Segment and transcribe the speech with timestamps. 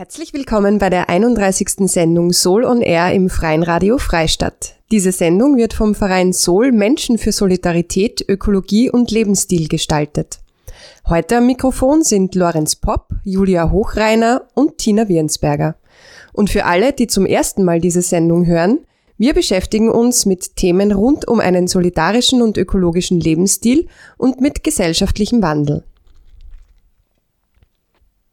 [0.00, 1.90] Herzlich willkommen bei der 31.
[1.90, 4.76] Sendung Soul on Air im Freien Radio Freistadt.
[4.90, 10.38] Diese Sendung wird vom Verein Soul Menschen für Solidarität, Ökologie und Lebensstil gestaltet.
[11.06, 15.76] Heute am Mikrofon sind Lorenz Popp, Julia Hochreiner und Tina Wirnsberger.
[16.32, 18.78] Und für alle, die zum ersten Mal diese Sendung hören,
[19.18, 23.86] wir beschäftigen uns mit Themen rund um einen solidarischen und ökologischen Lebensstil
[24.16, 25.84] und mit gesellschaftlichem Wandel.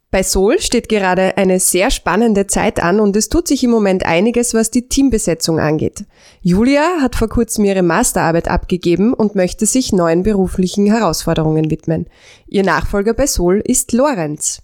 [0.09, 4.05] Bei Sol steht gerade eine sehr spannende Zeit an und es tut sich im Moment
[4.05, 6.05] einiges, was die Teambesetzung angeht.
[6.41, 12.05] Julia hat vor kurzem ihre Masterarbeit abgegeben und möchte sich neuen beruflichen Herausforderungen widmen.
[12.47, 14.61] Ihr Nachfolger bei Sol ist Lorenz.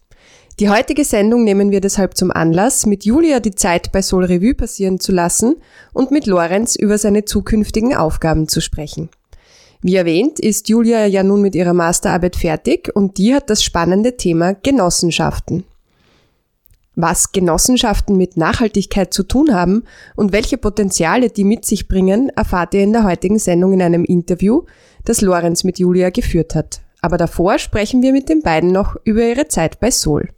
[0.60, 4.54] Die heutige Sendung nehmen wir deshalb zum Anlass, mit Julia die Zeit bei Sol Revue
[4.54, 5.56] passieren zu lassen
[5.92, 9.10] und mit Lorenz über seine zukünftigen Aufgaben zu sprechen.
[9.84, 14.16] Wie erwähnt, ist Julia ja nun mit ihrer Masterarbeit fertig und die hat das spannende
[14.16, 15.66] Thema Genossenschaften.
[16.96, 19.84] Was Genossenschaften mit Nachhaltigkeit zu tun haben
[20.16, 24.06] und welche Potenziale die mit sich bringen, erfahrt ihr in der heutigen Sendung in einem
[24.06, 24.64] Interview,
[25.04, 26.80] das Lorenz mit Julia geführt hat.
[27.02, 30.30] Aber davor sprechen wir mit den beiden noch über ihre Zeit bei Sol.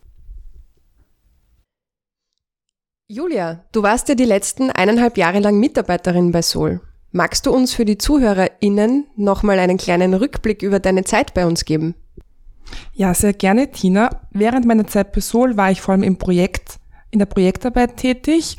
[3.07, 6.81] Julia, du warst ja die letzten eineinhalb Jahre lang Mitarbeiterin bei Sol.
[7.15, 11.63] Magst du uns für die ZuhörerInnen nochmal einen kleinen Rückblick über deine Zeit bei uns
[11.63, 11.95] geben?
[12.91, 14.09] Ja, sehr gerne, Tina.
[14.31, 16.77] Während meiner Zeit bei Sol war ich vor allem im Projekt,
[17.11, 18.57] in der Projektarbeit tätig.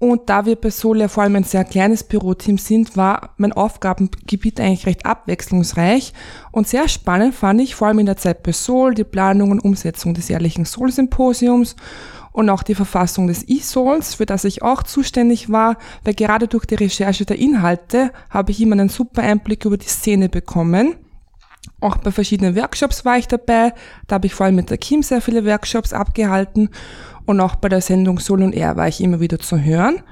[0.00, 3.52] Und da wir bei Sol ja vor allem ein sehr kleines Büroteam sind, war mein
[3.52, 6.14] Aufgabengebiet eigentlich recht abwechslungsreich.
[6.50, 9.60] Und sehr spannend fand ich vor allem in der Zeit bei Sol die Planung und
[9.60, 11.76] Umsetzung des jährlichen Sol-Symposiums
[12.34, 16.66] und auch die Verfassung des E-Souls, für das ich auch zuständig war, weil gerade durch
[16.66, 20.96] die Recherche der Inhalte habe ich immer einen super Einblick über die Szene bekommen.
[21.80, 23.72] Auch bei verschiedenen Workshops war ich dabei.
[24.08, 26.70] Da habe ich vor allem mit der Kim sehr viele Workshops abgehalten.
[27.24, 30.02] Und auch bei der Sendung Soul und Air war ich immer wieder zu hören.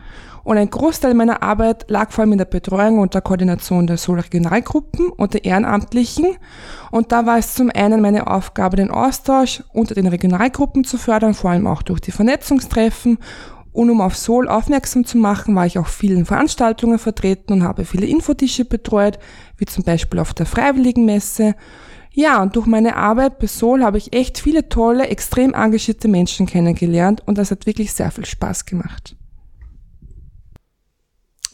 [0.45, 3.97] Und ein Großteil meiner Arbeit lag vor allem in der Betreuung und der Koordination der
[3.97, 6.37] Soul-Regionalgruppen und der Ehrenamtlichen.
[6.91, 11.35] Und da war es zum einen meine Aufgabe, den Austausch unter den Regionalgruppen zu fördern,
[11.35, 13.19] vor allem auch durch die Vernetzungstreffen.
[13.73, 17.85] Und um auf Soul aufmerksam zu machen, war ich auch vielen Veranstaltungen vertreten und habe
[17.85, 19.19] viele Infotische betreut,
[19.57, 21.55] wie zum Beispiel auf der Freiwilligenmesse.
[22.11, 26.45] Ja, und durch meine Arbeit bei Soul habe ich echt viele tolle, extrem engagierte Menschen
[26.45, 29.17] kennengelernt und das hat wirklich sehr viel Spaß gemacht.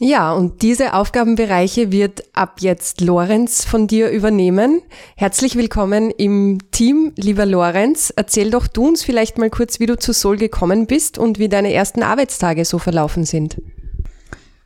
[0.01, 4.81] Ja, und diese Aufgabenbereiche wird ab jetzt Lorenz von dir übernehmen.
[5.17, 8.13] Herzlich willkommen im Team, lieber Lorenz.
[8.15, 11.49] Erzähl doch du uns vielleicht mal kurz, wie du zu Sol gekommen bist und wie
[11.49, 13.61] deine ersten Arbeitstage so verlaufen sind.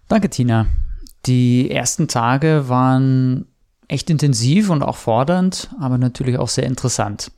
[0.07, 0.67] Danke, Tina.
[1.25, 3.47] Die ersten Tage waren
[3.87, 7.31] echt intensiv und auch fordernd, aber natürlich auch sehr interessant.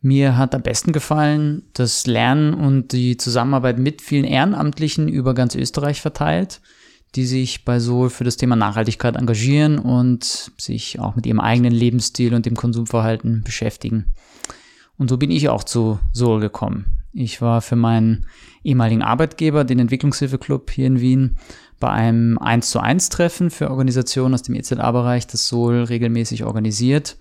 [0.00, 5.54] Mir hat am besten gefallen das Lernen und die Zusammenarbeit mit vielen Ehrenamtlichen über ganz
[5.54, 6.60] Österreich verteilt
[7.16, 11.72] die sich bei Sol für das Thema Nachhaltigkeit engagieren und sich auch mit ihrem eigenen
[11.72, 14.12] Lebensstil und dem Konsumverhalten beschäftigen.
[14.98, 16.98] Und so bin ich auch zu Sol gekommen.
[17.12, 18.26] Ich war für meinen
[18.62, 21.36] ehemaligen Arbeitgeber, den Entwicklungshilfeclub hier in Wien,
[21.80, 27.16] bei einem 1 zu 1 Treffen für Organisationen aus dem EZA-Bereich, das Sol regelmäßig organisiert.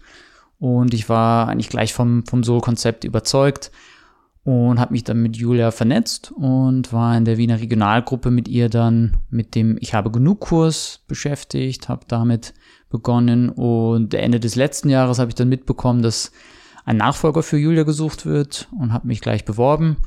[0.59, 3.71] Und ich war eigentlich gleich vom, vom Sol-Konzept überzeugt
[4.45, 8.69] und habe mich dann mit Julia vernetzt und war in der Wiener Regionalgruppe mit ihr
[8.69, 12.53] dann mit dem Ich habe genug Kurs beschäftigt, habe damit
[12.89, 16.31] begonnen und Ende des letzten Jahres habe ich dann mitbekommen, dass
[16.85, 19.97] ein Nachfolger für Julia gesucht wird und habe mich gleich beworben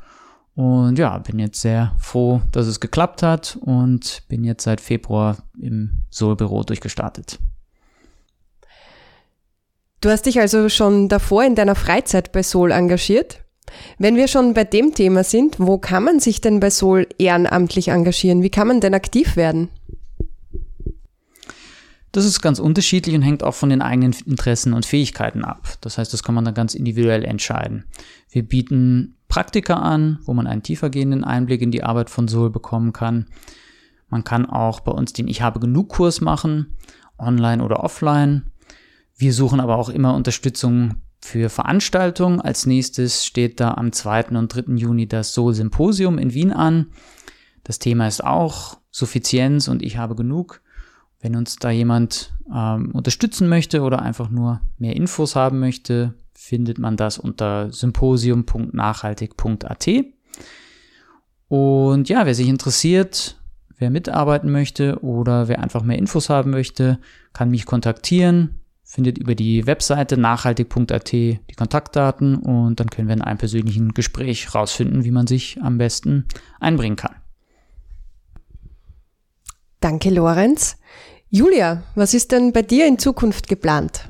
[0.55, 5.39] und ja, bin jetzt sehr froh, dass es geklappt hat und bin jetzt seit Februar
[5.61, 7.41] im Soul-Büro durchgestartet.
[10.01, 13.43] Du hast dich also schon davor in deiner Freizeit bei Soul engagiert?
[13.99, 17.89] Wenn wir schon bei dem Thema sind, wo kann man sich denn bei Sol ehrenamtlich
[17.89, 18.43] engagieren?
[18.43, 19.69] Wie kann man denn aktiv werden?
[22.13, 25.69] Das ist ganz unterschiedlich und hängt auch von den eigenen Interessen und Fähigkeiten ab.
[25.83, 27.85] Das heißt, das kann man dann ganz individuell entscheiden.
[28.31, 32.93] Wir bieten Praktika an, wo man einen tiefergehenden Einblick in die Arbeit von Sol bekommen
[32.93, 33.27] kann.
[34.09, 36.77] Man kann auch bei uns den Ich habe genug Kurs machen,
[37.19, 38.51] online oder offline.
[39.17, 42.41] Wir suchen aber auch immer Unterstützung für Veranstaltungen.
[42.41, 44.31] Als nächstes steht da am 2.
[44.31, 44.75] und 3.
[44.77, 46.89] Juni das Soul Symposium in Wien an.
[47.65, 50.63] Das Thema ist auch Suffizienz und ich habe genug.
[51.21, 56.79] Wenn uns da jemand ähm, unterstützen möchte oder einfach nur mehr Infos haben möchte, findet
[56.79, 59.89] man das unter symposium.nachhaltig.at.
[61.49, 63.41] Und ja, wer sich interessiert,
[63.77, 67.01] wer mitarbeiten möchte oder wer einfach mehr Infos haben möchte,
[67.33, 68.58] kann mich kontaktieren,
[68.89, 74.55] findet über die Webseite nachhaltig.at die Kontaktdaten und dann können wir in einem persönlichen Gespräch
[74.55, 76.25] rausfinden, wie man sich am besten
[76.59, 77.15] einbringen kann.
[79.81, 80.79] Danke, Lorenz.
[81.29, 84.09] Julia, was ist denn bei dir in Zukunft geplant?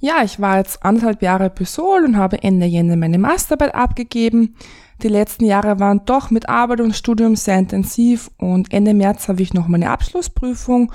[0.00, 4.56] Ja, ich war jetzt anderthalb Jahre bei Sol und habe Ende Jänner meine Masterarbeit abgegeben.
[5.02, 9.42] Die letzten Jahre waren doch mit Arbeit und Studium sehr intensiv und Ende März habe
[9.42, 10.90] ich noch meine Abschlussprüfung.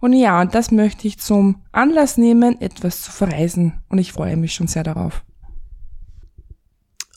[0.00, 3.82] Und ja, und das möchte ich zum Anlass nehmen, etwas zu verreisen.
[3.88, 5.24] Und ich freue mich schon sehr darauf.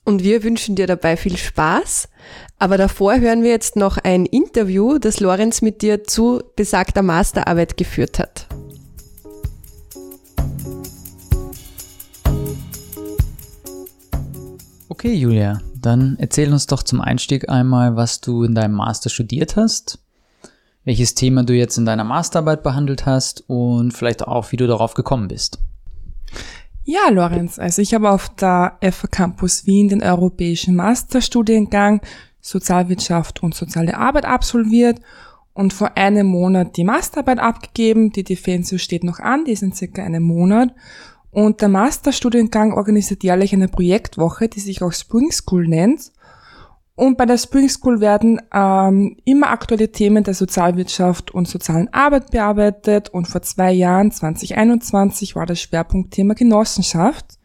[0.04, 2.10] Und wir wünschen dir dabei viel Spaß.
[2.58, 7.78] Aber davor hören wir jetzt noch ein Interview, das Lorenz mit dir zu besagter Masterarbeit
[7.78, 8.48] geführt hat.
[14.90, 19.56] Okay, Julia, dann erzähl uns doch zum Einstieg einmal, was du in deinem Master studiert
[19.56, 20.00] hast,
[20.84, 24.94] welches Thema du jetzt in deiner Masterarbeit behandelt hast und vielleicht auch, wie du darauf
[24.94, 25.60] gekommen bist.
[26.84, 32.02] Ja, Lorenz, also ich habe auf der FA Campus Wien den europäischen Masterstudiengang
[32.42, 35.00] Sozialwirtschaft und soziale Arbeit absolviert
[35.54, 38.12] und vor einem Monat die Masterarbeit abgegeben.
[38.12, 40.74] Die Defensio steht noch an, die ist in circa einem Monat.
[41.30, 46.12] Und der Masterstudiengang organisiert jährlich eine Projektwoche, die sich auch Spring School nennt.
[46.96, 52.32] Und bei der Spring School werden ähm, immer aktuelle Themen der Sozialwirtschaft und sozialen Arbeit
[52.32, 53.10] bearbeitet.
[53.10, 57.40] Und vor zwei Jahren, 2021, war das Schwerpunktthema Genossenschaft.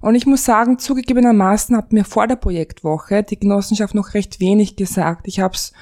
[0.00, 4.76] Und ich muss sagen, zugegebenermaßen hat mir vor der Projektwoche die Genossenschaft noch recht wenig
[4.76, 5.26] gesagt.
[5.26, 5.72] Ich habe es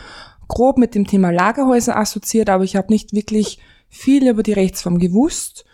[0.47, 3.59] grob mit dem Thema Lagerhäuser assoziiert, aber ich habe nicht wirklich
[3.89, 5.65] viel über die Rechtsform gewusst.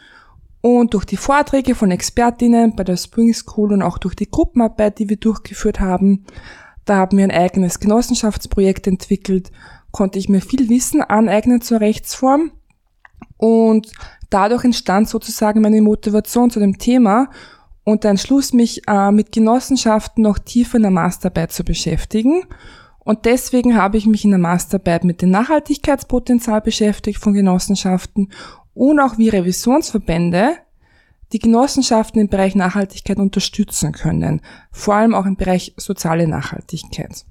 [0.62, 4.98] Und durch die Vorträge von Expertinnen bei der Spring School und auch durch die Gruppenarbeit,
[4.98, 6.25] die wir durchgeführt haben,
[6.88, 9.50] da haben wir ein eigenes Genossenschaftsprojekt entwickelt,
[9.90, 12.52] konnte ich mir viel Wissen aneignen zur Rechtsform
[13.37, 13.93] und
[14.31, 17.31] dadurch entstand sozusagen meine Motivation zu dem Thema
[17.85, 22.43] und der Entschluss, mich äh, mit Genossenschaften noch tiefer in der Masterarbeit zu beschäftigen.
[22.99, 28.31] Und deswegen habe ich mich in der Masterarbeit mit dem Nachhaltigkeitspotenzial beschäftigt von Genossenschaften
[28.75, 30.58] und auch wie Revisionsverbände
[31.32, 34.40] die Genossenschaften im Bereich Nachhaltigkeit unterstützen können,
[34.70, 37.25] vor allem auch im Bereich soziale Nachhaltigkeit.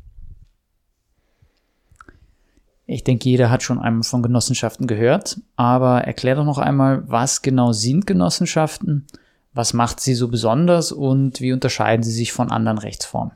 [2.85, 7.41] Ich denke, jeder hat schon einmal von Genossenschaften gehört, aber erklär doch noch einmal, was
[7.41, 9.07] genau sind Genossenschaften,
[9.53, 13.33] was macht sie so besonders und wie unterscheiden sie sich von anderen Rechtsformen?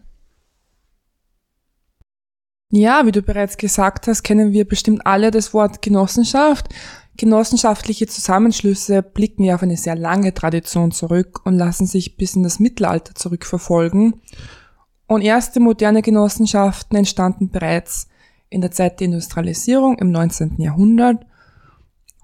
[2.73, 6.69] Ja, wie du bereits gesagt hast, kennen wir bestimmt alle das Wort Genossenschaft.
[7.21, 12.41] Genossenschaftliche Zusammenschlüsse blicken ja auf eine sehr lange Tradition zurück und lassen sich bis in
[12.41, 14.19] das Mittelalter zurückverfolgen.
[15.05, 18.07] Und erste moderne Genossenschaften entstanden bereits
[18.49, 20.55] in der Zeit der Industrialisierung im 19.
[20.57, 21.23] Jahrhundert.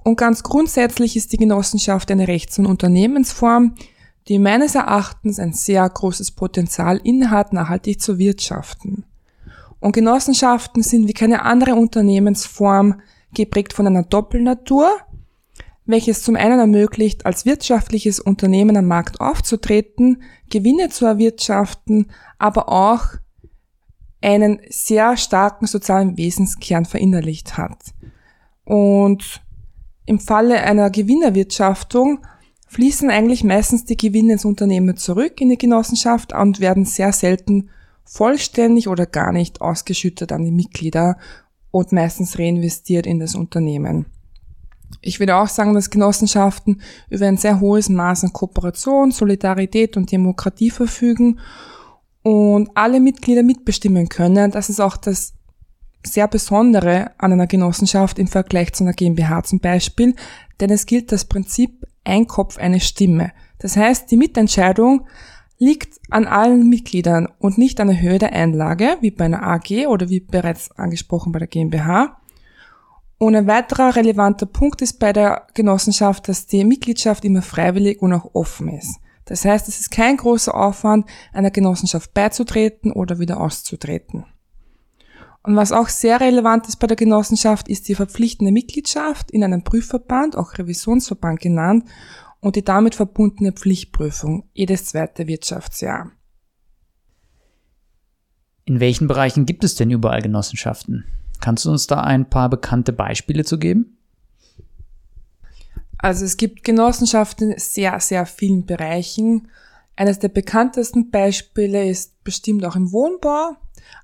[0.04, 3.76] Und ganz grundsätzlich ist die Genossenschaft eine Rechts- und Unternehmensform,
[4.28, 9.06] die meines Erachtens ein sehr großes Potenzial innehat, nachhaltig zu wirtschaften.
[9.80, 13.00] Und Genossenschaften sind wie keine andere Unternehmensform
[13.34, 14.90] geprägt von einer Doppelnatur,
[15.86, 22.08] welches zum einen ermöglicht, als wirtschaftliches Unternehmen am Markt aufzutreten, Gewinne zu erwirtschaften,
[22.38, 23.06] aber auch
[24.22, 27.94] einen sehr starken sozialen Wesenskern verinnerlicht hat.
[28.66, 29.42] Und
[30.06, 32.20] im Falle einer Gewinnerwirtschaftung
[32.68, 37.70] fließen eigentlich meistens die Gewinne ins Unternehmen zurück in die Genossenschaft und werden sehr selten
[38.04, 41.18] vollständig oder gar nicht ausgeschüttet an die Mitglieder
[41.78, 44.08] und meistens reinvestiert in das Unternehmen.
[45.02, 50.12] Ich würde auch sagen, dass Genossenschaften über ein sehr hohes Maß an Kooperation, Solidarität und
[50.12, 51.40] Demokratie verfügen
[52.24, 54.52] und alle Mitglieder mitbestimmen können.
[54.52, 55.34] Das ist auch das
[56.06, 60.16] sehr Besondere an einer Genossenschaft im Vergleich zu einer GmbH zum Beispiel,
[60.60, 63.34] denn es gilt das Prinzip ein Kopf, eine Stimme.
[63.60, 65.06] Das heißt, die Mitentscheidung
[65.58, 69.88] liegt an allen Mitgliedern und nicht an der Höhe der Einlage, wie bei einer AG
[69.88, 72.20] oder wie bereits angesprochen bei der GmbH.
[73.18, 78.14] Und ein weiterer relevanter Punkt ist bei der Genossenschaft, dass die Mitgliedschaft immer freiwillig und
[78.14, 79.00] auch offen ist.
[79.26, 84.26] Das heißt, es ist kein großer Aufwand, einer Genossenschaft beizutreten oder wieder auszutreten.
[85.44, 89.64] Und was auch sehr relevant ist bei der Genossenschaft, ist die verpflichtende Mitgliedschaft in einem
[89.64, 91.86] Prüfverband, auch Revisionsverband genannt,
[92.40, 96.12] und die damit verbundene Pflichtprüfung jedes zweite Wirtschaftsjahr.
[98.66, 101.06] In welchen Bereichen gibt es denn überall Genossenschaften?
[101.40, 103.98] Kannst du uns da ein paar bekannte Beispiele zu geben?
[105.98, 109.48] Also es gibt Genossenschaften in sehr, sehr vielen Bereichen.
[109.96, 113.56] Eines der bekanntesten Beispiele ist bestimmt auch im Wohnbau,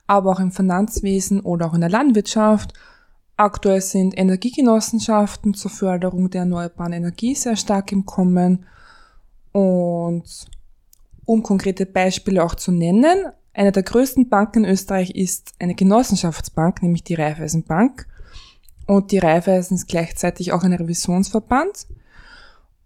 [0.07, 2.73] aber auch im Finanzwesen oder auch in der Landwirtschaft.
[3.35, 8.65] Aktuell sind Energiegenossenschaften zur Förderung der erneuerbaren Energie sehr stark im Kommen.
[9.51, 10.23] Und
[11.25, 16.81] um konkrete Beispiele auch zu nennen, eine der größten Banken in Österreich ist eine Genossenschaftsbank,
[16.81, 18.07] nämlich die Raiffeisenbank.
[18.85, 21.87] Und die Raiffeisen ist gleichzeitig auch ein Revisionsverband.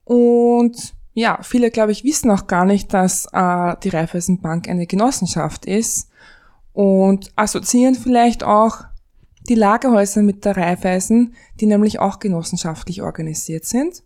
[0.04, 5.66] Und ja, viele, glaube ich, wissen auch gar nicht, dass äh, die Raiffeisenbank eine Genossenschaft
[5.66, 6.10] ist
[6.74, 8.84] und assoziieren vielleicht auch
[9.50, 14.04] die Lagerhäuser mit der Raiffeisen, die nämlich auch genossenschaftlich organisiert sind.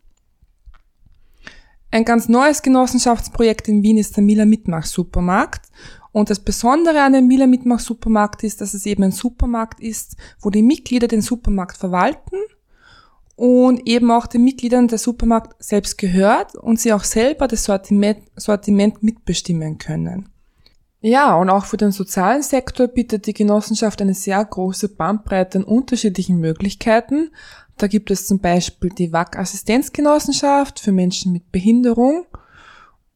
[1.89, 5.67] Ein ganz neues Genossenschaftsprojekt in Wien ist der Miller Mitmach Supermarkt
[6.13, 10.15] und das Besondere an dem Miller Mitmach Supermarkt ist, dass es eben ein Supermarkt ist,
[10.39, 12.37] wo die Mitglieder den Supermarkt verwalten
[13.35, 18.19] und eben auch den Mitgliedern der Supermarkt selbst gehört und sie auch selber das Sortiment,
[18.35, 20.29] Sortiment mitbestimmen können.
[21.01, 25.63] Ja, und auch für den sozialen Sektor bietet die Genossenschaft eine sehr große Bandbreite an
[25.63, 27.31] unterschiedlichen Möglichkeiten.
[27.77, 32.27] Da gibt es zum Beispiel die WAC-Assistenzgenossenschaft für Menschen mit Behinderung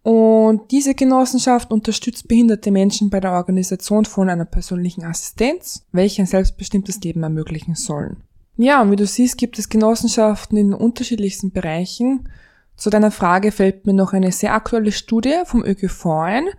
[0.05, 6.27] und diese Genossenschaft unterstützt behinderte Menschen bei der Organisation von einer persönlichen Assistenz, welche ein
[6.27, 8.17] selbstbestimmtes Leben ermöglichen sollen.
[8.55, 12.29] Ja, und wie du siehst, gibt es Genossenschaften in unterschiedlichsten Bereichen.
[12.75, 16.49] Zu deiner Frage fällt mir noch eine sehr aktuelle Studie vom ÖGV ein.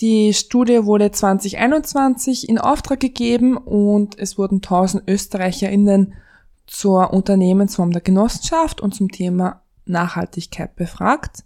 [0.00, 6.12] Die Studie wurde 2021 in Auftrag gegeben und es wurden 1000 ÖsterreicherInnen
[6.66, 11.44] zur Unternehmensform der Genossenschaft und zum Thema Nachhaltigkeit befragt.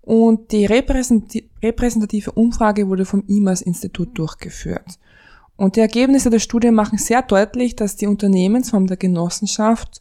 [0.00, 4.98] Und die repräsentative Umfrage wurde vom IMAS-Institut durchgeführt.
[5.56, 10.00] Und die Ergebnisse der Studie machen sehr deutlich, dass die Unternehmensform der Genossenschaft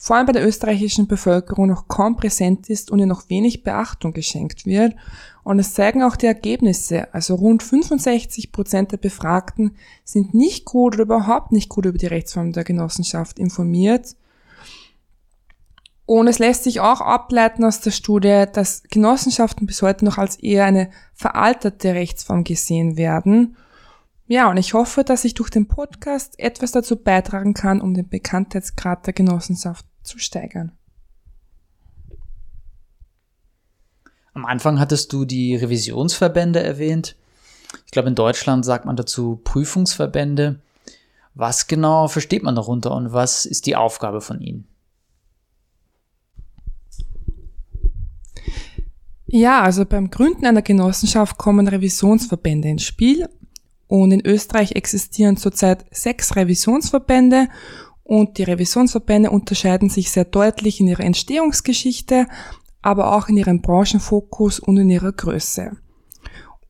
[0.00, 4.12] vor allem bei der österreichischen Bevölkerung noch kaum präsent ist und ihr noch wenig Beachtung
[4.12, 4.94] geschenkt wird.
[5.42, 7.12] Und es zeigen auch die Ergebnisse.
[7.12, 12.06] Also rund 65 Prozent der Befragten sind nicht gut oder überhaupt nicht gut über die
[12.06, 14.14] Rechtsform der Genossenschaft informiert.
[16.06, 20.36] Und es lässt sich auch ableiten aus der Studie, dass Genossenschaften bis heute noch als
[20.36, 23.56] eher eine veralterte Rechtsform gesehen werden.
[24.28, 28.08] Ja, und ich hoffe, dass ich durch den Podcast etwas dazu beitragen kann, um den
[28.08, 30.72] Bekanntheitsgrad der Genossenschaft zu steigern.
[34.34, 37.16] Am Anfang hattest du die Revisionsverbände erwähnt.
[37.86, 40.60] Ich glaube, in Deutschland sagt man dazu Prüfungsverbände.
[41.34, 44.68] Was genau versteht man darunter und was ist die Aufgabe von ihnen?
[49.26, 53.28] Ja, also beim Gründen einer Genossenschaft kommen Revisionsverbände ins Spiel
[53.86, 57.48] und in Österreich existieren zurzeit sechs Revisionsverbände
[58.08, 62.26] und die Revisionsverbände unterscheiden sich sehr deutlich in ihrer Entstehungsgeschichte,
[62.80, 65.72] aber auch in ihrem Branchenfokus und in ihrer Größe.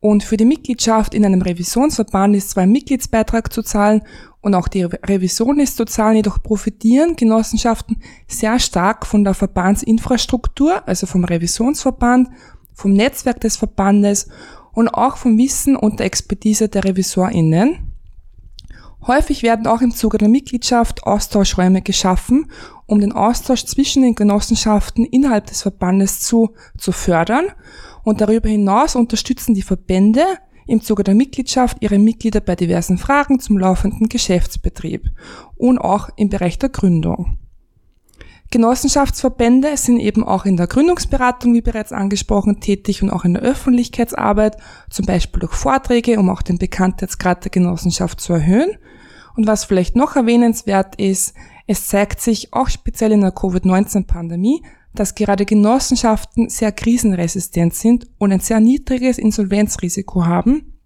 [0.01, 4.03] Und für die Mitgliedschaft in einem Revisionsverband ist zwar ein Mitgliedsbeitrag zu zahlen
[4.41, 10.89] und auch die Revision ist zu zahlen, jedoch profitieren Genossenschaften sehr stark von der Verbandsinfrastruktur,
[10.89, 12.31] also vom Revisionsverband,
[12.75, 14.29] vom Netzwerk des Verbandes
[14.73, 17.88] und auch vom Wissen und der Expertise der RevisorInnen.
[19.09, 22.53] Häufig werden auch im Zuge der Mitgliedschaft Austauschräume geschaffen,
[22.85, 27.47] um den Austausch zwischen den Genossenschaften innerhalb des Verbandes zu, zu fördern.
[28.05, 30.25] Und darüber hinaus unterstützen die Verbände
[30.67, 35.11] im Zuge der Mitgliedschaft ihre Mitglieder bei diversen Fragen zum laufenden Geschäftsbetrieb
[35.57, 37.39] und auch im Bereich der Gründung.
[38.51, 43.43] Genossenschaftsverbände sind eben auch in der Gründungsberatung, wie bereits angesprochen, tätig und auch in der
[43.43, 44.59] Öffentlichkeitsarbeit,
[44.91, 48.77] zum Beispiel durch Vorträge, um auch den Bekanntheitsgrad der Genossenschaft zu erhöhen.
[49.39, 51.33] Und was vielleicht noch erwähnenswert ist,
[51.69, 54.65] es zeigt sich auch speziell in der Covid-19-Pandemie,
[54.97, 60.81] dass gerade Genossenschaften sehr krisenresistent sind und ein sehr niedriges Insolvenzrisiko haben.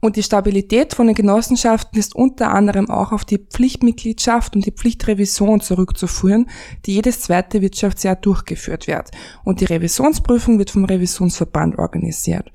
[0.00, 4.72] Und die Stabilität von den Genossenschaften ist unter anderem auch auf die Pflichtmitgliedschaft und die
[4.72, 6.50] Pflichtrevision zurückzuführen,
[6.84, 9.12] die jedes zweite Wirtschaftsjahr durchgeführt wird.
[9.44, 12.50] Und die Revisionsprüfung wird vom Revisionsverband organisiert.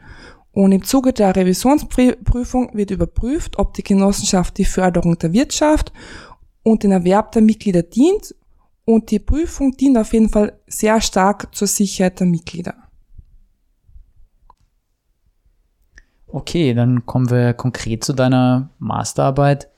[0.53, 5.93] Und im Zuge der Revisionsprüfung wird überprüft, ob die Genossenschaft die Förderung der Wirtschaft
[6.63, 8.35] und den Erwerb der Mitglieder dient
[8.85, 12.75] und die Prüfung dient auf jeden Fall sehr stark zur Sicherheit der Mitglieder.
[16.27, 19.69] Okay, dann kommen wir konkret zu deiner Masterarbeit.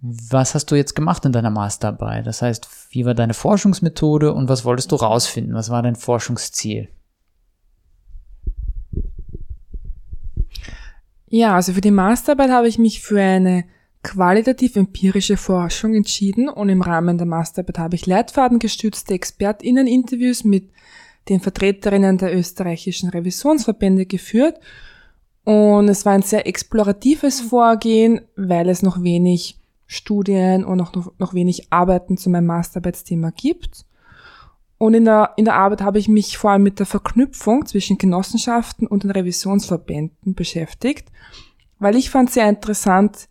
[0.00, 2.26] Was hast du jetzt gemacht in deiner Masterarbeit?
[2.26, 5.54] Das heißt, wie war deine Forschungsmethode und was wolltest du rausfinden?
[5.54, 6.88] Was war dein Forschungsziel?
[11.28, 13.64] Ja, also für die Masterarbeit habe ich mich für eine
[14.02, 20.70] qualitativ-empirische Forschung entschieden und im Rahmen der Masterarbeit habe ich leitfadengestützte ExpertInnen-Interviews mit
[21.28, 24.60] den Vertreterinnen der österreichischen Revisionsverbände geführt.
[25.42, 31.12] Und es war ein sehr exploratives Vorgehen, weil es noch wenig Studien und auch noch,
[31.18, 33.84] noch wenig Arbeiten zu meinem Masterarbeitsthema gibt.
[34.78, 37.98] Und in der, in der Arbeit habe ich mich vor allem mit der Verknüpfung zwischen
[37.98, 41.08] Genossenschaften und den Revisionsverbänden beschäftigt,
[41.78, 43.28] weil ich fand sehr interessant,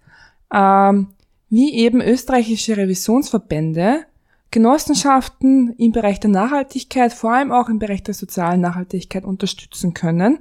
[0.54, 1.10] ähm,
[1.50, 4.06] wie eben österreichische Revisionsverbände
[4.52, 10.40] Genossenschaften im Bereich der Nachhaltigkeit, vor allem auch im Bereich der sozialen Nachhaltigkeit unterstützen können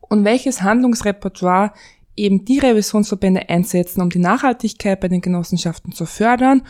[0.00, 1.72] und welches Handlungsrepertoire
[2.16, 6.62] eben die Revisionsverbände einsetzen, um die Nachhaltigkeit bei den Genossenschaften zu fördern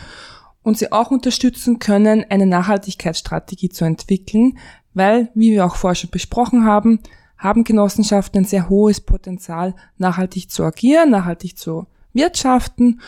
[0.65, 4.57] und sie auch unterstützen können, eine Nachhaltigkeitsstrategie zu entwickeln,
[4.95, 6.99] weil, wie wir auch vorher schon besprochen haben,
[7.37, 12.99] haben Genossenschaften ein sehr hohes Potenzial, nachhaltig zu agieren, nachhaltig zu wirtschaften.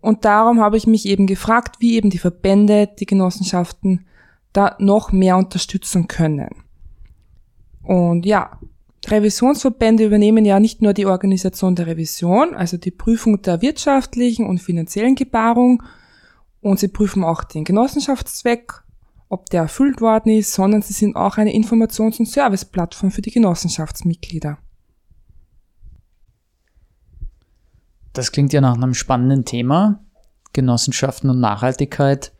[0.00, 4.04] Und darum habe ich mich eben gefragt, wie eben die Verbände, die Genossenschaften
[4.52, 6.50] da noch mehr unterstützen können.
[7.84, 8.58] Und ja,
[9.06, 14.58] Revisionsverbände übernehmen ja nicht nur die Organisation der Revision, also die Prüfung der wirtschaftlichen und
[14.58, 15.84] finanziellen Gebarung,
[16.60, 18.82] und sie prüfen auch den Genossenschaftszweck,
[19.28, 23.30] ob der erfüllt worden ist, sondern sie sind auch eine Informations- und Serviceplattform für die
[23.30, 24.58] Genossenschaftsmitglieder.
[28.12, 30.04] Das klingt ja nach einem spannenden Thema,
[30.52, 32.32] Genossenschaften und Nachhaltigkeit.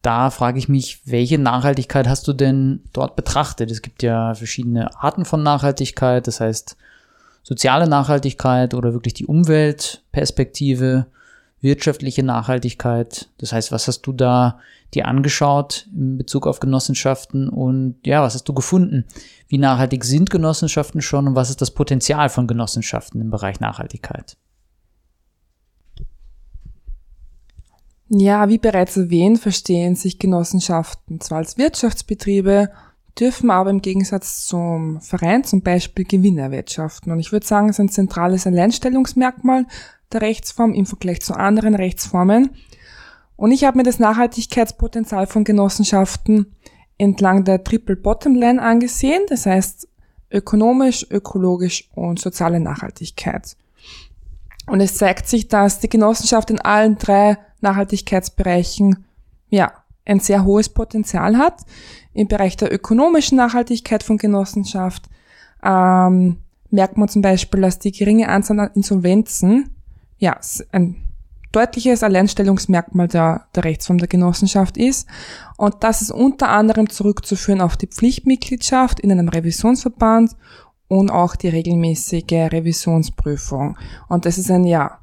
[0.00, 3.72] Da frage ich mich, welche Nachhaltigkeit hast du denn dort betrachtet?
[3.72, 6.76] Es gibt ja verschiedene Arten von Nachhaltigkeit, das heißt
[7.42, 11.06] soziale Nachhaltigkeit oder wirklich die Umweltperspektive
[11.66, 13.28] wirtschaftliche Nachhaltigkeit.
[13.38, 14.60] Das heißt, was hast du da
[14.94, 19.04] dir angeschaut in Bezug auf Genossenschaften und ja, was hast du gefunden?
[19.48, 24.36] Wie nachhaltig sind Genossenschaften schon und was ist das Potenzial von Genossenschaften im Bereich Nachhaltigkeit?
[28.08, 32.70] Ja, wie bereits erwähnt, verstehen sich Genossenschaften zwar als Wirtschaftsbetriebe,
[33.18, 37.10] dürfen aber im Gegensatz zum Verein zum Beispiel Gewinne erwirtschaften.
[37.10, 39.66] Und ich würde sagen, es ist ein zentrales Alleinstellungsmerkmal,
[40.12, 42.50] der Rechtsform im Vergleich zu anderen Rechtsformen.
[43.36, 46.54] Und ich habe mir das Nachhaltigkeitspotenzial von Genossenschaften
[46.98, 49.88] entlang der Triple Bottom Line angesehen, das heißt
[50.30, 53.56] ökonomisch, ökologisch und soziale Nachhaltigkeit.
[54.66, 59.04] Und es zeigt sich, dass die Genossenschaft in allen drei Nachhaltigkeitsbereichen
[59.48, 59.72] ja
[60.04, 61.62] ein sehr hohes Potenzial hat.
[62.12, 65.04] Im Bereich der ökonomischen Nachhaltigkeit von Genossenschaft
[65.62, 66.38] ähm,
[66.70, 69.75] merkt man zum Beispiel, dass die geringe Anzahl an Insolvenzen
[70.18, 70.38] ja,
[70.72, 71.06] ein
[71.52, 75.08] deutliches Alleinstellungsmerkmal der, der Rechtsform der Genossenschaft ist.
[75.56, 80.36] Und das ist unter anderem zurückzuführen auf die Pflichtmitgliedschaft in einem Revisionsverband
[80.88, 83.78] und auch die regelmäßige Revisionsprüfung.
[84.08, 84.98] Und das ist ein, ja,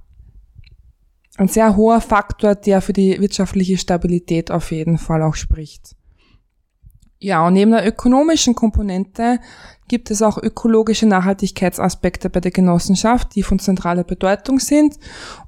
[1.37, 5.95] ein sehr hoher Faktor, der für die wirtschaftliche Stabilität auf jeden Fall auch spricht.
[7.23, 9.39] Ja, und neben der ökonomischen Komponente
[9.87, 14.99] gibt es auch ökologische Nachhaltigkeitsaspekte bei der Genossenschaft, die von zentraler Bedeutung sind.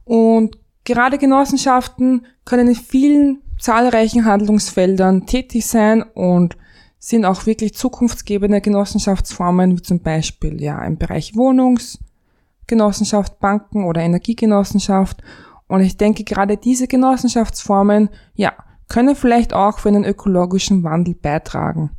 [0.06, 6.56] Und gerade Genossenschaften können in vielen zahlreichen Handlungsfeldern tätig sein und
[6.98, 15.22] sind auch wirklich zukunftsgebende Genossenschaftsformen, wie zum Beispiel ja im Bereich Wohnungsgenossenschaft, Banken oder Energiegenossenschaft.
[15.68, 18.54] Und ich denke, gerade diese Genossenschaftsformen, ja,
[18.88, 21.91] können vielleicht auch für einen ökologischen Wandel beitragen.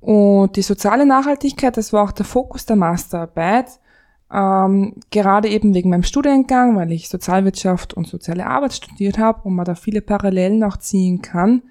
[0.00, 3.80] Und die soziale Nachhaltigkeit, das war auch der Fokus der Masterarbeit,
[4.30, 9.54] ähm, gerade eben wegen meinem Studiengang, weil ich Sozialwirtschaft und soziale Arbeit studiert habe und
[9.54, 11.62] man da viele Parallelen auch ziehen kann.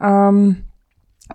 [0.00, 0.64] Ähm,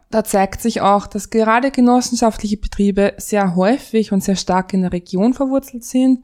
[0.10, 4.94] da zeigt sich auch, dass gerade genossenschaftliche Betriebe sehr häufig und sehr stark in der
[4.94, 6.24] Region verwurzelt sind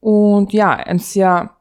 [0.00, 1.55] und ja, ein sehr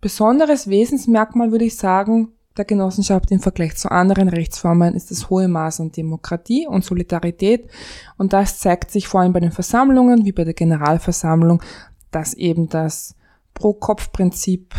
[0.00, 5.48] Besonderes Wesensmerkmal würde ich sagen, der Genossenschaft im Vergleich zu anderen Rechtsformen ist das hohe
[5.48, 7.68] Maß an Demokratie und Solidarität
[8.16, 11.62] und das zeigt sich vor allem bei den Versammlungen wie bei der Generalversammlung,
[12.10, 13.14] dass eben das
[13.54, 14.74] Pro-Kopf-Prinzip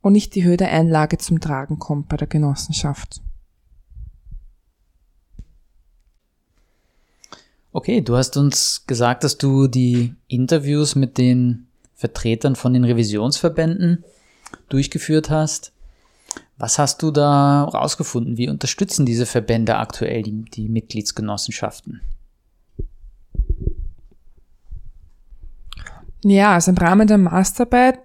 [0.00, 3.20] und nicht die Höhe der Einlage zum Tragen kommt bei der Genossenschaft.
[7.72, 14.04] Okay, du hast uns gesagt, dass du die Interviews mit den Vertretern von den Revisionsverbänden
[14.68, 15.72] durchgeführt hast.
[16.56, 18.36] Was hast du da rausgefunden?
[18.36, 22.00] Wie unterstützen diese Verbände aktuell die, die Mitgliedsgenossenschaften?
[26.24, 28.00] Ja, also im Rahmen der Masterarbeit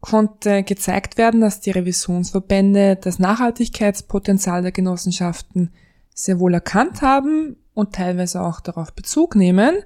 [0.00, 5.70] konnte gezeigt werden, dass die Revisionsverbände das Nachhaltigkeitspotenzial der Genossenschaften
[6.14, 9.76] sehr wohl erkannt haben und teilweise auch darauf Bezug nehmen.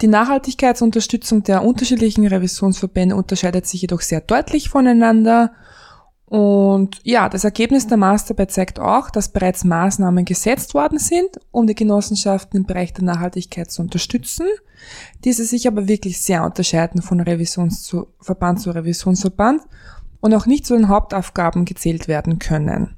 [0.00, 5.52] Die Nachhaltigkeitsunterstützung der unterschiedlichen Revisionsverbände unterscheidet sich jedoch sehr deutlich voneinander.
[6.26, 11.66] Und ja, das Ergebnis der Masterarbeit zeigt auch, dass bereits Maßnahmen gesetzt worden sind, um
[11.66, 14.46] die Genossenschaften im Bereich der Nachhaltigkeit zu unterstützen.
[15.24, 19.62] Diese sich aber wirklich sehr unterscheiden von Revisionsverband zu Revisionsverband
[20.20, 22.97] und auch nicht zu den Hauptaufgaben gezählt werden können.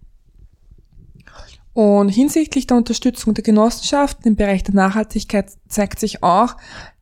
[1.73, 6.57] Und hinsichtlich der Unterstützung der Genossenschaften im Bereich der Nachhaltigkeit zeigt sich auch,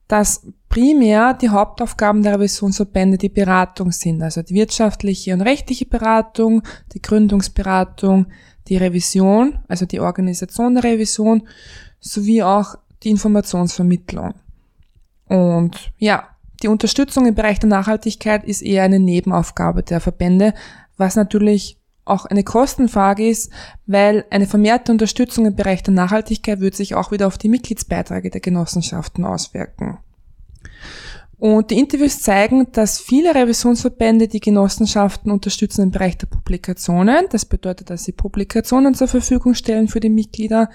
[0.09, 6.63] dass primär die Hauptaufgaben der Revisionsverbände die Beratung sind, also die wirtschaftliche und rechtliche Beratung,
[6.93, 8.27] die Gründungsberatung,
[8.69, 11.49] die Revision, also die Organisation der Revision,
[12.01, 14.35] sowie auch die Informationsvermittlung.
[15.27, 16.29] Und ja,
[16.63, 20.55] die Unterstützung im Bereich der Nachhaltigkeit ist eher eine Nebenaufgabe der Verbände,
[20.97, 21.78] was natürlich
[22.09, 23.51] auch eine Kostenfrage ist,
[23.87, 28.31] weil eine vermehrte Unterstützung im Bereich der Nachhaltigkeit wird sich auch wieder auf die Mitgliedsbeiträge
[28.31, 29.99] der Genossenschaften auswirken.
[31.39, 37.27] Und die Interviews zeigen, dass viele Revisionsverbände die Genossenschaften unterstützen im Bereich der Publikationen.
[37.31, 40.69] Das bedeutet, dass sie Publikationen zur Verfügung stellen für die Mitglieder.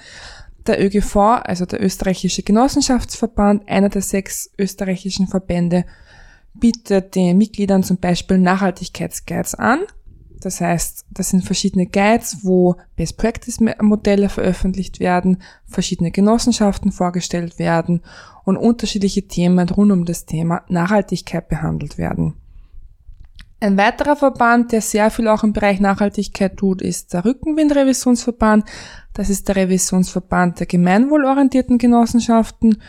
[0.66, 5.84] Der ÖGV, also der österreichische Genossenschaftsverband, einer der sechs österreichischen Verbände,
[6.54, 9.82] bietet den Mitgliedern zum Beispiel Nachhaltigkeitsguides an.
[10.44, 17.60] Das heißt, das sind verschiedene Guides, wo Best Practice Modelle veröffentlicht werden, verschiedene Genossenschaften vorgestellt
[17.60, 18.02] werden
[18.44, 22.34] und unterschiedliche Themen rund um das Thema Nachhaltigkeit behandelt werden.
[23.62, 28.66] Ein weiterer Verband, der sehr viel auch im Bereich Nachhaltigkeit tut, ist der Rückenwind-Revisionsverband.
[29.14, 32.82] Das ist der Revisionsverband der gemeinwohlorientierten Genossenschaften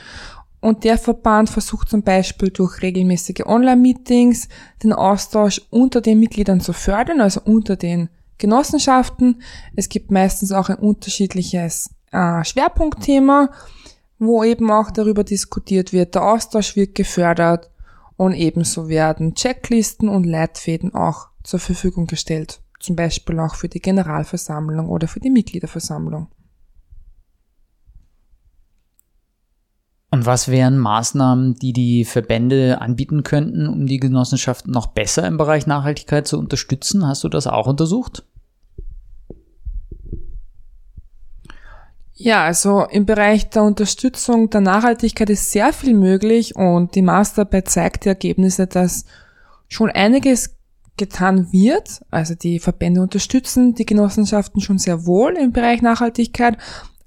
[0.64, 4.48] und der Verband versucht zum Beispiel durch regelmäßige Online-Meetings
[4.82, 9.42] den Austausch unter den Mitgliedern zu fördern, also unter den Genossenschaften.
[9.76, 13.50] Es gibt meistens auch ein unterschiedliches äh, Schwerpunktthema,
[14.18, 16.14] wo eben auch darüber diskutiert wird.
[16.14, 17.70] Der Austausch wird gefördert
[18.16, 22.62] und ebenso werden Checklisten und Leitfäden auch zur Verfügung gestellt.
[22.80, 26.28] Zum Beispiel auch für die Generalversammlung oder für die Mitgliederversammlung.
[30.14, 35.38] Und was wären Maßnahmen, die die Verbände anbieten könnten, um die Genossenschaften noch besser im
[35.38, 37.04] Bereich Nachhaltigkeit zu unterstützen?
[37.04, 38.22] Hast du das auch untersucht?
[42.12, 47.68] Ja, also im Bereich der Unterstützung der Nachhaltigkeit ist sehr viel möglich und die Masterarbeit
[47.68, 49.06] zeigt die Ergebnisse, dass
[49.66, 50.54] schon einiges
[50.96, 52.02] getan wird.
[52.12, 56.56] Also die Verbände unterstützen die Genossenschaften schon sehr wohl im Bereich Nachhaltigkeit,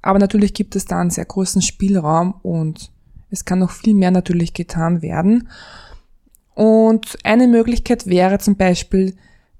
[0.01, 2.91] aber natürlich gibt es da einen sehr großen Spielraum und
[3.29, 5.49] es kann noch viel mehr natürlich getan werden.
[6.53, 9.15] Und eine Möglichkeit wäre zum Beispiel,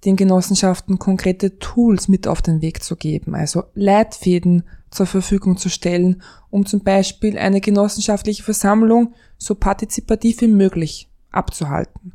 [0.05, 5.69] den Genossenschaften konkrete Tools mit auf den Weg zu geben, also Leitfäden zur Verfügung zu
[5.69, 12.13] stellen, um zum Beispiel eine genossenschaftliche Versammlung so partizipativ wie möglich abzuhalten.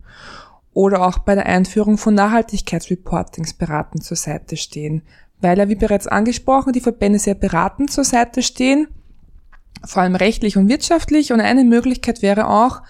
[0.72, 5.02] Oder auch bei der Einführung von Nachhaltigkeitsreportings beratend zur Seite stehen,
[5.40, 8.88] weil ja, wie bereits angesprochen, die Verbände sehr beratend zur Seite stehen
[9.84, 11.32] vor allem rechtlich und wirtschaftlich.
[11.32, 12.82] Und eine Möglichkeit wäre auch,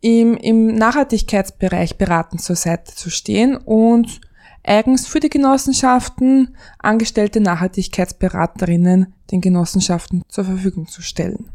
[0.00, 4.20] im, im Nachhaltigkeitsbereich beratend zur Seite zu stehen und
[4.64, 11.50] eigens für die Genossenschaften angestellte Nachhaltigkeitsberaterinnen den Genossenschaften zur Verfügung zu stellen.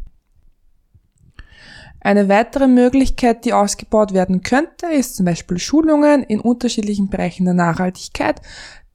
[1.99, 7.55] Eine weitere Möglichkeit, die ausgebaut werden könnte, ist zum Beispiel Schulungen in unterschiedlichen Bereichen der
[7.55, 8.41] Nachhaltigkeit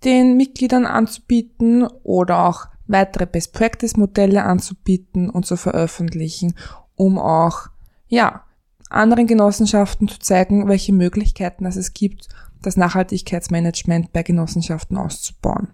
[0.05, 6.55] den Mitgliedern anzubieten oder auch weitere Best Practice Modelle anzubieten und zu veröffentlichen,
[6.97, 7.69] um auch,
[8.09, 8.45] ja,
[8.89, 12.29] anderen Genossenschaften zu zeigen, welche Möglichkeiten es gibt,
[12.61, 15.69] das Nachhaltigkeitsmanagement bei Genossenschaften auszubauen.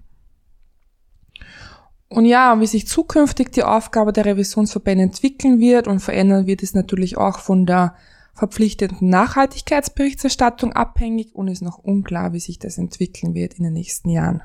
[2.09, 6.75] Und ja, wie sich zukünftig die Aufgabe der Revisionsverbände entwickeln wird und verändern wird, ist
[6.75, 7.97] natürlich auch von der
[8.35, 14.11] verpflichtenden Nachhaltigkeitsberichterstattung abhängig und ist noch unklar, wie sich das entwickeln wird in den nächsten
[14.11, 14.43] Jahren.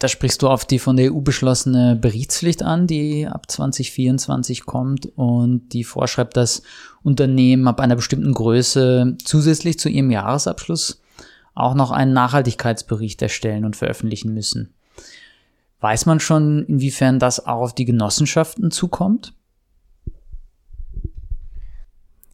[0.00, 5.12] Da sprichst du auf die von der EU beschlossene Berichtspflicht an, die ab 2024 kommt
[5.14, 6.62] und die vorschreibt, dass
[7.02, 11.02] Unternehmen ab einer bestimmten Größe zusätzlich zu ihrem Jahresabschluss
[11.54, 14.72] auch noch einen Nachhaltigkeitsbericht erstellen und veröffentlichen müssen.
[15.80, 19.34] Weiß man schon, inwiefern das auch auf die Genossenschaften zukommt?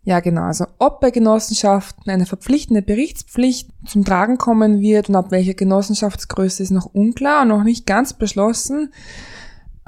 [0.07, 0.43] Ja, genau.
[0.43, 6.63] Also ob bei Genossenschaften eine verpflichtende Berichtspflicht zum Tragen kommen wird und ab welcher Genossenschaftsgröße
[6.63, 8.93] ist noch unklar und noch nicht ganz beschlossen.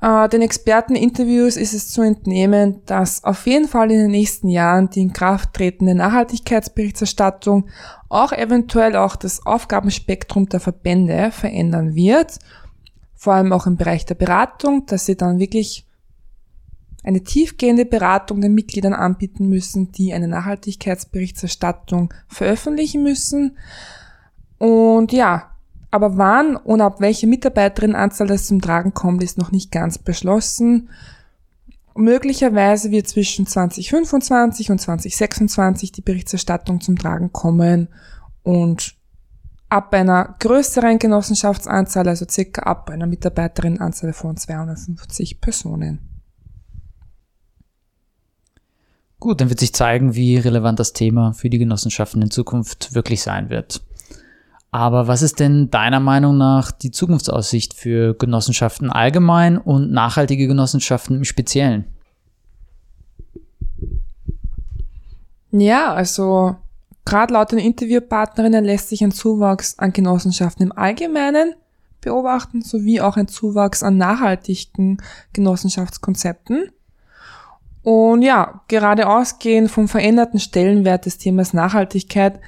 [0.02, 4.90] Äh, den Experteninterviews ist es zu entnehmen, dass auf jeden Fall in den nächsten Jahren
[4.90, 7.68] die in Kraft tretende Nachhaltigkeitsberichterstattung
[8.08, 12.40] auch eventuell auch das Aufgabenspektrum der Verbände verändern wird.
[13.14, 15.87] Vor allem auch im Bereich der Beratung, dass sie dann wirklich
[17.04, 23.56] eine tiefgehende Beratung den Mitgliedern anbieten müssen, die eine Nachhaltigkeitsberichterstattung veröffentlichen müssen.
[24.58, 25.50] Und ja,
[25.90, 30.90] aber wann und ab welche Mitarbeiterinnenanzahl das zum Tragen kommt, ist noch nicht ganz beschlossen.
[31.94, 37.88] Möglicherweise wird zwischen 2025 und 2026 die Berichterstattung zum Tragen kommen
[38.42, 38.94] und
[39.68, 46.17] ab einer größeren Genossenschaftsanzahl, also circa ab einer Mitarbeiterinnenanzahl von 250 Personen.
[49.20, 53.22] Gut, dann wird sich zeigen, wie relevant das Thema für die Genossenschaften in Zukunft wirklich
[53.22, 53.82] sein wird.
[54.70, 61.16] Aber was ist denn deiner Meinung nach die Zukunftsaussicht für Genossenschaften allgemein und nachhaltige Genossenschaften
[61.16, 61.86] im Speziellen?
[65.50, 66.56] Ja, also
[67.06, 71.54] gerade laut den Interviewpartnerinnen lässt sich ein Zuwachs an Genossenschaften im Allgemeinen
[72.02, 75.02] beobachten, sowie auch ein Zuwachs an nachhaltigen
[75.32, 76.70] Genossenschaftskonzepten.
[77.82, 82.40] Und ja, gerade ausgehend vom veränderten Stellenwert des Themas Nachhaltigkeit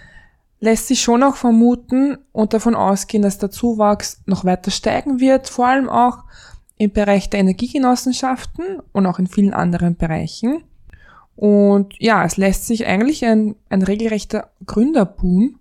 [0.61, 5.49] lässt sich schon auch vermuten und davon ausgehen, dass der Zuwachs noch weiter steigen wird,
[5.49, 6.25] vor allem auch
[6.77, 10.65] im Bereich der Energiegenossenschaften und auch in vielen anderen Bereichen.
[11.37, 15.60] Und ja, es lässt sich eigentlich ein, ein regelrechter Gründerboom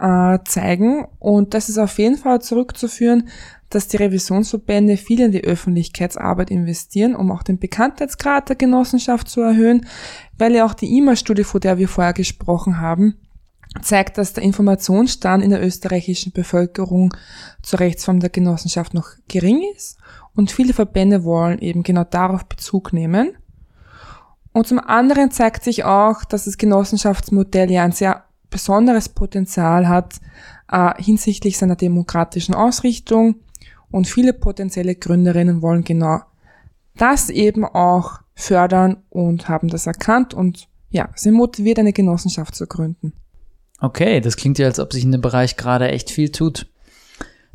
[0.00, 3.28] äh, zeigen und das ist auf jeden Fall zurückzuführen,
[3.68, 9.40] dass die Revisionsverbände viel in die Öffentlichkeitsarbeit investieren, um auch den Bekanntheitsgrad der Genossenschaft zu
[9.42, 9.86] erhöhen,
[10.38, 13.14] weil ja auch die IMA-Studie, von der wir vorher gesprochen haben,
[13.82, 17.14] zeigt, dass der Informationsstand in der österreichischen Bevölkerung
[17.62, 19.98] zur Rechtsform der Genossenschaft noch gering ist
[20.34, 23.36] und viele Verbände wollen eben genau darauf Bezug nehmen.
[24.52, 30.20] Und zum anderen zeigt sich auch, dass das Genossenschaftsmodell ja ein sehr besonderes Potenzial hat
[30.70, 33.36] äh, hinsichtlich seiner demokratischen Ausrichtung
[33.90, 36.20] und viele potenzielle Gründerinnen wollen genau
[36.96, 42.66] das eben auch fördern und haben das erkannt und ja, sind motiviert, eine Genossenschaft zu
[42.66, 43.12] gründen.
[43.80, 46.66] Okay, das klingt ja, als ob sich in dem Bereich gerade echt viel tut.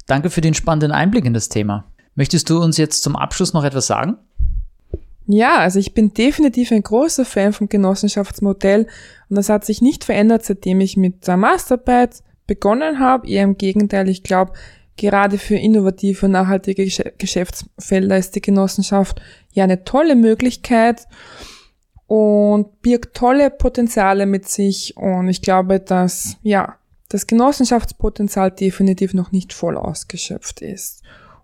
[0.08, 1.86] Danke für den spannenden Einblick in das Thema.
[2.16, 4.18] Möchtest du uns jetzt zum Abschluss noch etwas sagen?
[5.28, 8.88] Ja, also ich bin definitiv ein großer Fan vom Genossenschaftsmodell
[9.30, 13.28] und das hat sich nicht verändert, seitdem ich mit der Masterarbeit begonnen habe.
[13.28, 14.54] Eher im Gegenteil, ich glaube,
[14.98, 19.22] gerade für innovative und nachhaltige Geschäftsfelder ist die Genossenschaft
[19.54, 21.08] ja eine tolle Möglichkeit
[22.08, 26.76] und birgt tolle Potenziale mit sich und ich glaube, dass ja,
[27.10, 31.02] das Genossenschaftspotenzial definitiv noch nicht voll ausgeschöpft ist.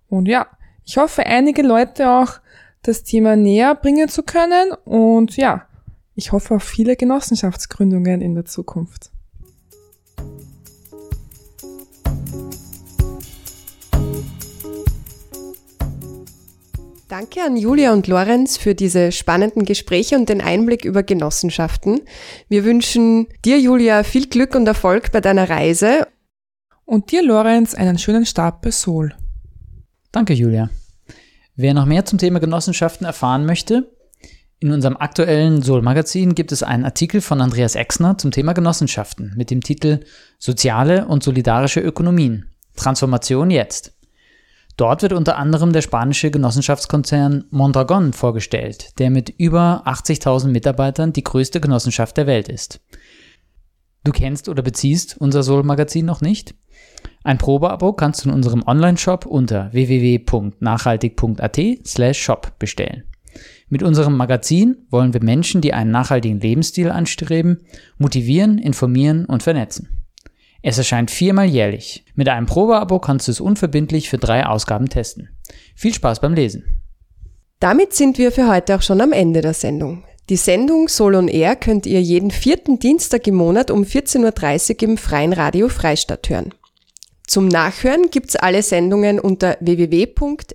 [0.07, 0.47] Und ja,
[0.85, 2.39] ich hoffe, einige Leute auch
[2.83, 5.67] das Thema näher bringen zu können und ja,
[6.15, 9.11] ich hoffe auf viele Genossenschaftsgründungen in der Zukunft.
[17.07, 21.99] Danke an Julia und Lorenz für diese spannenden Gespräche und den Einblick über Genossenschaften.
[22.47, 26.07] Wir wünschen dir, Julia, viel Glück und Erfolg bei deiner Reise.
[26.85, 29.13] Und dir, Lorenz, einen schönen Start bei Sol.
[30.13, 30.69] Danke, Julia.
[31.61, 33.87] Wer noch mehr zum Thema Genossenschaften erfahren möchte,
[34.59, 39.51] in unserem aktuellen Sol-Magazin gibt es einen Artikel von Andreas Exner zum Thema Genossenschaften mit
[39.51, 39.99] dem Titel
[40.39, 42.47] Soziale und solidarische Ökonomien.
[42.75, 43.93] Transformation jetzt.
[44.75, 51.23] Dort wird unter anderem der spanische Genossenschaftskonzern Mondragon vorgestellt, der mit über 80.000 Mitarbeitern die
[51.23, 52.79] größte Genossenschaft der Welt ist.
[54.03, 56.55] Du kennst oder beziehst unser Soul-Magazin noch nicht?
[57.23, 63.03] Ein Probeabo kannst du in unserem Online-Shop unter www.nachhaltig.at/shop bestellen.
[63.69, 67.59] Mit unserem Magazin wollen wir Menschen, die einen nachhaltigen Lebensstil anstreben,
[67.97, 70.01] motivieren, informieren und vernetzen.
[70.63, 72.05] Es erscheint viermal jährlich.
[72.15, 75.29] Mit einem Probeabo kannst du es unverbindlich für drei Ausgaben testen.
[75.75, 76.81] Viel Spaß beim Lesen.
[77.59, 80.03] Damit sind wir für heute auch schon am Ende der Sendung.
[80.29, 84.89] Die Sendung Sol on Air könnt ihr jeden vierten Dienstag im Monat um 14.30 Uhr
[84.89, 86.53] im Freien Radio Freistadt hören.
[87.31, 90.53] Zum Nachhören gibt's alle Sendungen unter www.frf.at.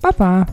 [0.00, 0.46] Baba.